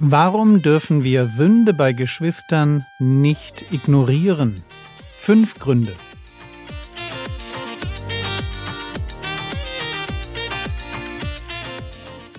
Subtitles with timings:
[0.00, 4.62] Warum dürfen wir Sünde bei Geschwistern nicht ignorieren?
[5.10, 5.96] Fünf Gründe.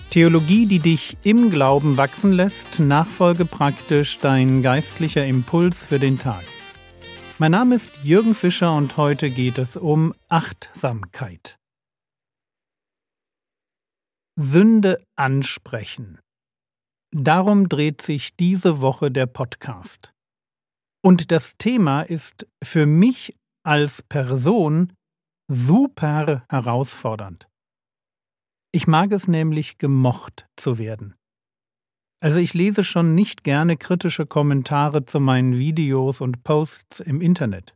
[0.09, 6.45] Theologie, die dich im Glauben wachsen lässt, nachfolge praktisch dein geistlicher Impuls für den Tag.
[7.39, 11.57] Mein Name ist Jürgen Fischer und heute geht es um Achtsamkeit.
[14.37, 16.19] Sünde ansprechen.
[17.11, 20.13] Darum dreht sich diese Woche der Podcast.
[21.01, 24.93] Und das Thema ist für mich als Person
[25.49, 27.47] super herausfordernd.
[28.71, 31.15] Ich mag es nämlich, gemocht zu werden.
[32.21, 37.73] Also ich lese schon nicht gerne kritische Kommentare zu meinen Videos und Posts im Internet.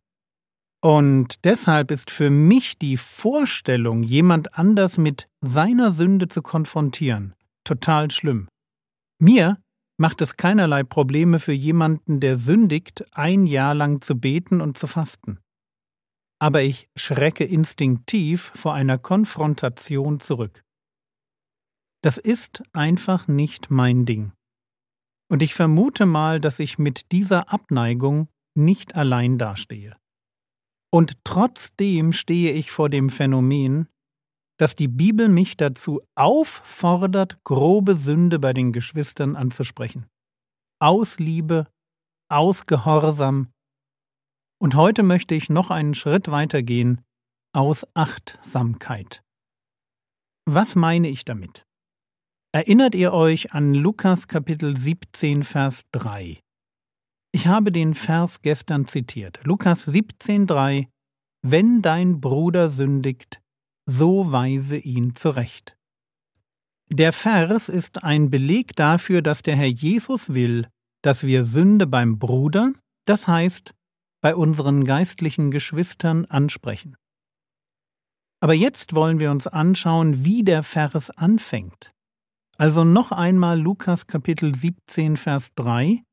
[0.83, 8.11] Und deshalb ist für mich die Vorstellung, jemand anders mit seiner Sünde zu konfrontieren, total
[8.11, 8.49] schlimm.
[9.23, 9.63] Mir
[9.97, 14.85] macht es keinerlei Probleme für jemanden, der sündigt, ein Jahr lang zu beten und zu
[14.85, 15.39] fasten.
[16.41, 20.61] Aber ich schrecke instinktiv vor einer Konfrontation zurück.
[22.03, 24.33] Das ist einfach nicht mein Ding.
[25.31, 29.95] Und ich vermute mal, dass ich mit dieser Abneigung nicht allein dastehe.
[30.91, 33.87] Und trotzdem stehe ich vor dem Phänomen,
[34.57, 40.05] dass die Bibel mich dazu auffordert, grobe Sünde bei den Geschwistern anzusprechen.
[40.79, 41.67] Aus Liebe,
[42.29, 43.51] aus Gehorsam.
[44.59, 47.01] Und heute möchte ich noch einen Schritt weitergehen,
[47.53, 49.23] aus Achtsamkeit.
[50.45, 51.65] Was meine ich damit?
[52.51, 56.39] Erinnert ihr euch an Lukas Kapitel 17, Vers 3?
[57.33, 59.39] Ich habe den Vers gestern zitiert.
[59.43, 60.87] Lukas 17, 3.
[61.41, 63.42] Wenn dein Bruder sündigt,
[63.85, 65.75] so weise ihn zurecht.
[66.89, 70.67] Der Vers ist ein Beleg dafür, dass der Herr Jesus will,
[71.01, 72.73] dass wir Sünde beim Bruder,
[73.05, 73.73] das heißt
[74.21, 76.95] bei unseren geistlichen Geschwistern, ansprechen.
[78.41, 81.91] Aber jetzt wollen wir uns anschauen, wie der Vers anfängt.
[82.57, 86.03] Also noch einmal Lukas Kapitel 17, Vers 3,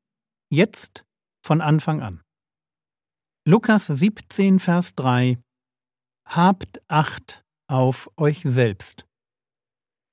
[0.49, 1.03] jetzt
[1.45, 2.21] von Anfang an.
[3.45, 5.37] Lukas 17, Vers 3
[6.25, 7.40] Habt Acht
[7.71, 9.05] auf euch selbst.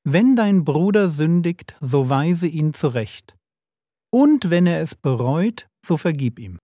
[0.04, 3.36] Wenn dein Bruder sündigt, so weise ihn zurecht.
[4.10, 6.58] Und wenn er es bereut, so vergib ihm.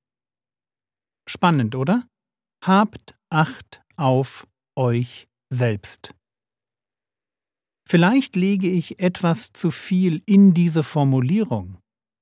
[1.28, 2.06] Spannend, oder?
[2.64, 4.46] Habt Acht auf
[4.78, 6.14] euch selbst.
[7.84, 11.78] Vielleicht lege ich etwas zu viel in diese Formulierung,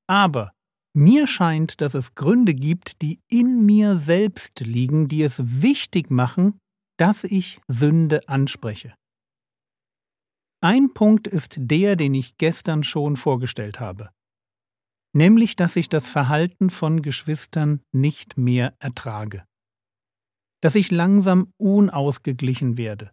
[0.09, 0.53] aber
[0.97, 6.59] mir scheint, dass es Gründe gibt, die in mir selbst liegen, die es wichtig machen,
[7.03, 8.95] dass ich Sünde anspreche.
[10.63, 14.11] Ein Punkt ist der, den ich gestern schon vorgestellt habe,
[15.13, 19.45] nämlich dass ich das Verhalten von Geschwistern nicht mehr ertrage,
[20.63, 23.11] dass ich langsam unausgeglichen werde,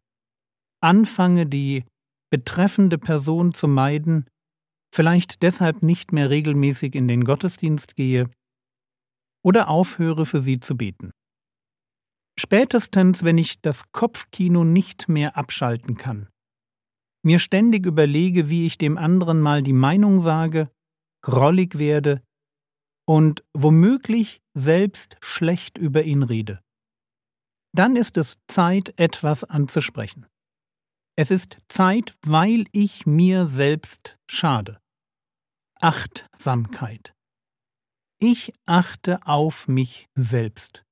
[0.84, 1.84] anfange die
[2.32, 4.30] betreffende Person zu meiden,
[4.94, 8.30] vielleicht deshalb nicht mehr regelmäßig in den Gottesdienst gehe
[9.44, 11.10] oder aufhöre für sie zu beten.
[12.40, 16.30] Spätestens, wenn ich das Kopfkino nicht mehr abschalten kann,
[17.22, 20.72] mir ständig überlege, wie ich dem anderen mal die Meinung sage,
[21.22, 22.24] grollig werde
[23.06, 26.62] und womöglich selbst schlecht über ihn rede.
[27.76, 30.26] Dann ist es Zeit, etwas anzusprechen.
[31.18, 34.80] Es ist Zeit, weil ich mir selbst schade.
[35.82, 37.14] Achtsamkeit.
[38.22, 40.86] Ich achte auf mich selbst.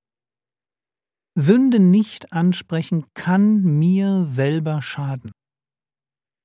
[1.39, 5.31] Sünde nicht ansprechen kann mir selber schaden.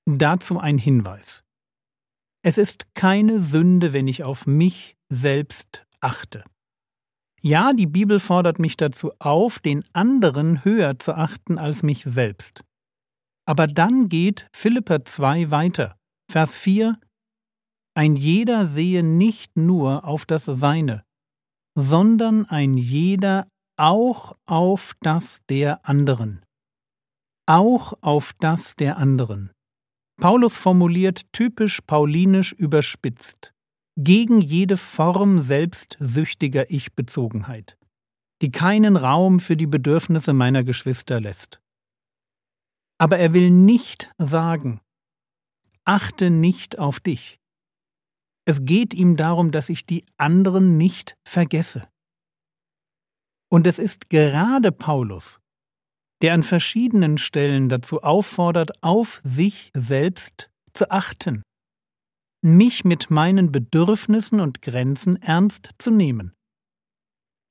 [0.05, 1.43] Dazu ein Hinweis.
[2.45, 6.45] Es ist keine Sünde, wenn ich auf mich selbst achte.
[7.41, 12.63] Ja, die Bibel fordert mich dazu auf, den anderen höher zu achten als mich selbst.
[13.47, 15.97] Aber dann geht Philipper 2 weiter.
[16.31, 17.01] Vers 4
[17.95, 21.03] Ein jeder sehe nicht nur auf das Seine,
[21.75, 23.49] sondern ein jeder
[23.83, 26.47] auch auf das der anderen.
[27.47, 29.51] Auch auf das der anderen.
[30.21, 33.53] Paulus formuliert typisch paulinisch überspitzt
[33.97, 37.77] gegen jede Form selbstsüchtiger Ich-Bezogenheit,
[38.41, 41.61] die keinen Raum für die Bedürfnisse meiner Geschwister lässt.
[42.99, 44.81] Aber er will nicht sagen,
[45.85, 47.41] achte nicht auf dich.
[48.45, 51.92] Es geht ihm darum, dass ich die anderen nicht vergesse.
[53.53, 55.39] Und es ist gerade Paulus,
[56.23, 61.43] der an verschiedenen Stellen dazu auffordert, auf sich selbst zu achten.
[62.45, 66.33] mich mit meinen Bedürfnissen und Grenzen ernst zu nehmen.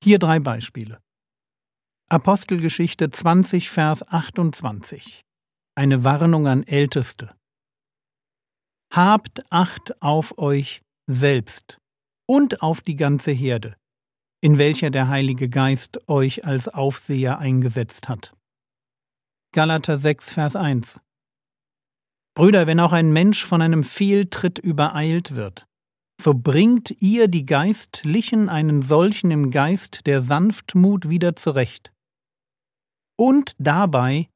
[0.03, 1.00] Hier drei Beispiele.
[2.09, 5.21] Apostelgeschichte 20, Vers 28.
[5.75, 7.33] Eine Warnung an Älteste.
[8.92, 11.77] Habt Acht auf euch selbst
[12.27, 13.77] und auf die ganze Herde,
[14.41, 18.33] in welcher der Heilige Geist euch als Aufseher eingesetzt hat.
[19.53, 20.99] Galater 6, Vers 1.
[22.33, 25.67] Brüder, wenn auch ein Mensch von einem Fehltritt übereilt wird,
[26.19, 31.91] so bringt ihr die Geistlichen einen solchen im Geist der Sanftmut wieder zurecht.
[33.17, 34.29] Und dabei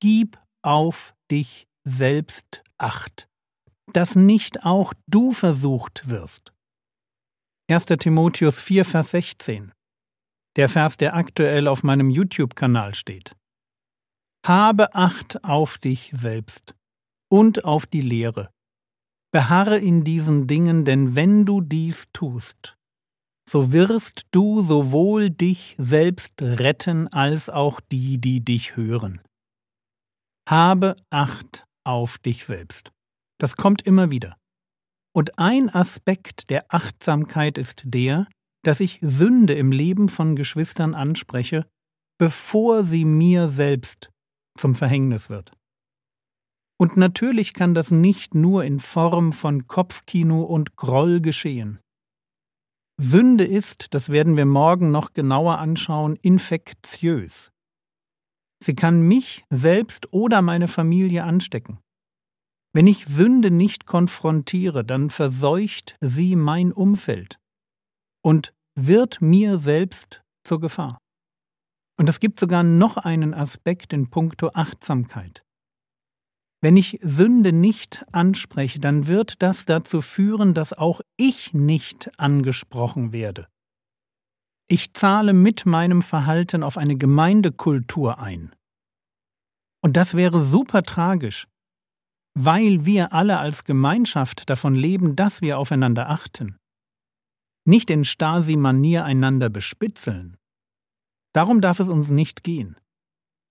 [0.00, 3.28] gib auf dich selbst Acht,
[3.92, 6.54] dass nicht auch du versucht wirst.
[7.70, 7.86] 1.
[7.86, 9.70] Timotheus 4, Vers 16.
[10.56, 13.36] Der Vers, der aktuell auf meinem YouTube-Kanal steht.
[14.44, 16.74] Habe Acht auf dich selbst
[17.30, 18.50] und auf die Lehre.
[19.32, 22.76] Beharre in diesen Dingen, denn wenn du dies tust,
[23.48, 29.20] so wirst du sowohl dich selbst retten als auch die, die dich hören.
[30.48, 32.90] Habe Acht auf dich selbst.
[33.38, 34.39] Das kommt immer wieder.
[35.12, 38.28] Und ein Aspekt der Achtsamkeit ist der,
[38.62, 41.66] dass ich Sünde im Leben von Geschwistern anspreche,
[42.18, 44.10] bevor sie mir selbst
[44.56, 45.52] zum Verhängnis wird.
[46.78, 51.78] Und natürlich kann das nicht nur in Form von Kopfkino und Groll geschehen.
[52.98, 57.50] Sünde ist, das werden wir morgen noch genauer anschauen, infektiös.
[58.62, 61.78] Sie kann mich selbst oder meine Familie anstecken.
[62.72, 67.38] Wenn ich Sünde nicht konfrontiere, dann verseucht sie mein Umfeld
[68.22, 70.98] und wird mir selbst zur Gefahr.
[71.98, 75.42] Und es gibt sogar noch einen Aspekt in puncto Achtsamkeit.
[76.62, 83.12] Wenn ich Sünde nicht anspreche, dann wird das dazu führen, dass auch ich nicht angesprochen
[83.12, 83.48] werde.
[84.68, 88.54] Ich zahle mit meinem Verhalten auf eine Gemeindekultur ein.
[89.82, 91.48] Und das wäre super tragisch,
[92.34, 96.56] weil wir alle als Gemeinschaft davon leben, dass wir aufeinander achten.
[97.66, 100.36] Nicht in Stasi-Manier einander bespitzeln.
[101.32, 102.76] Darum darf es uns nicht gehen.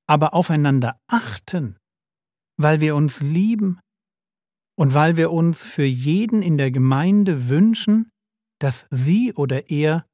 [0.07, 1.79] Aber aufeinander achten
[2.59, 3.79] weil wir uns lieben
[4.77, 8.11] und weil wir uns für jeden in der Gemeinde wünschen,
[8.59, 10.05] dass sie oder er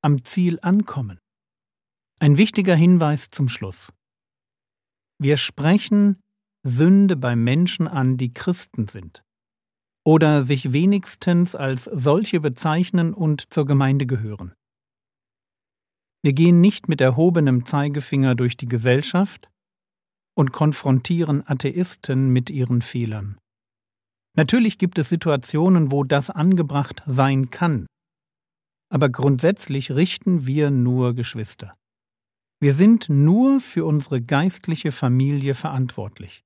[0.00, 1.18] am Ziel ankommen.
[2.20, 3.92] Ein wichtiger Hinweis zum Schluss.
[5.18, 6.22] Wir sprechen
[6.68, 9.22] Sünde bei Menschen an, die Christen sind
[10.04, 14.54] oder sich wenigstens als solche bezeichnen und zur Gemeinde gehören.
[16.22, 19.50] Wir gehen nicht mit erhobenem Zeigefinger durch die Gesellschaft,
[20.38, 23.38] und konfrontieren Atheisten mit ihren Fehlern.
[24.36, 27.88] Natürlich gibt es Situationen, wo das angebracht sein kann,
[28.88, 31.74] aber grundsätzlich richten wir nur Geschwister.
[32.60, 36.44] Wir sind nur für unsere geistliche Familie verantwortlich,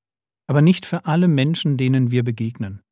[0.52, 2.82] aber nicht für alle Menschen, denen wir begegnen.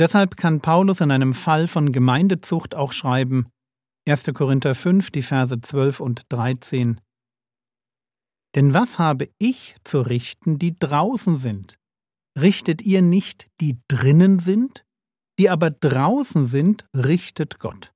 [0.00, 3.50] Deshalb kann Paulus in einem Fall von Gemeindezucht auch schreiben,
[4.08, 4.24] 1.
[4.32, 7.02] Korinther 5, die Verse 12 und 13,
[8.54, 11.78] denn was habe ich zu richten, die draußen sind?
[12.34, 14.86] Richtet ihr nicht, die drinnen sind?
[15.38, 17.92] Die aber draußen sind, richtet Gott.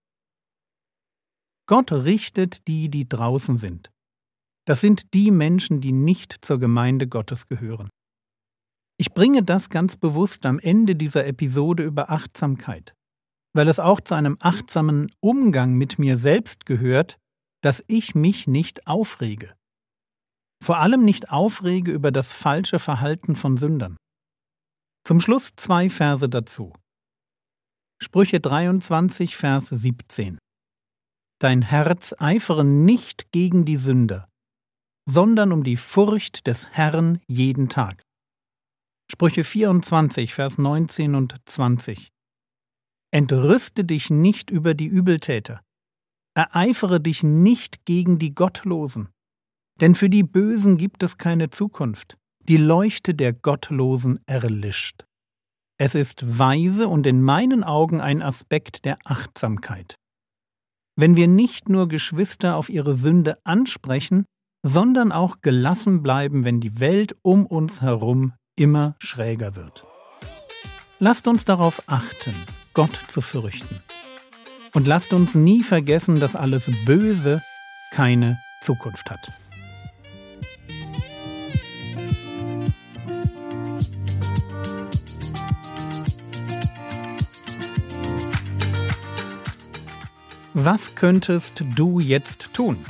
[1.66, 3.90] Gott richtet die, die draußen sind.
[4.66, 7.88] Das sind die Menschen, die nicht zur Gemeinde Gottes gehören.
[9.02, 12.94] Ich bringe das ganz bewusst am Ende dieser Episode über Achtsamkeit,
[13.52, 17.18] weil es auch zu einem achtsamen Umgang mit mir selbst gehört,
[17.62, 19.54] dass ich mich nicht aufrege
[20.62, 23.96] vor allem nicht aufrege über das falsche Verhalten von Sündern.
[25.04, 26.72] Zum Schluss zwei Verse dazu.
[28.00, 30.38] Sprüche 23, Vers 17.
[31.40, 34.28] Dein Herz eifere nicht gegen die Sünder,
[35.08, 38.04] sondern um die Furcht des Herrn jeden Tag.
[39.14, 42.08] Sprüche 24, Vers 19 und 20.
[43.10, 45.60] Entrüste dich nicht über die Übeltäter,
[46.34, 49.10] ereifere dich nicht gegen die Gottlosen,
[49.82, 52.16] denn für die Bösen gibt es keine Zukunft.
[52.48, 55.04] Die Leuchte der Gottlosen erlischt.
[55.78, 59.96] Es ist weise und in meinen Augen ein Aspekt der Achtsamkeit.
[60.96, 64.24] Wenn wir nicht nur Geschwister auf ihre Sünde ansprechen,
[64.64, 69.84] sondern auch gelassen bleiben, wenn die Welt um uns herum immer schräger wird.
[70.98, 72.34] Lasst uns darauf achten,
[72.74, 73.82] Gott zu fürchten.
[74.74, 77.42] Und lasst uns nie vergessen, dass alles Böse
[77.92, 79.30] keine Zukunft hat.
[90.54, 92.84] Was könntest du jetzt tun?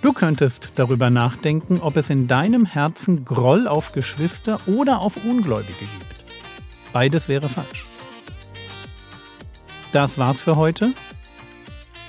[0.00, 5.72] Du könntest darüber nachdenken, ob es in deinem Herzen Groll auf Geschwister oder auf Ungläubige
[5.78, 6.24] gibt.
[6.92, 7.86] Beides wäre falsch.
[9.92, 10.92] Das war's für heute.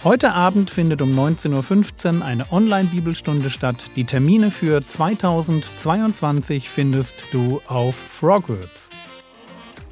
[0.03, 3.91] Heute Abend findet um 19.15 Uhr eine Online-Bibelstunde statt.
[3.95, 8.89] Die Termine für 2022 findest du auf Frogwords.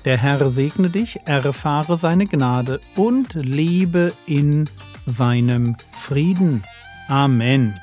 [0.05, 4.69] Der Herr segne dich, erfahre seine Gnade und lebe in
[5.05, 6.63] seinem Frieden.
[7.09, 7.77] Amen.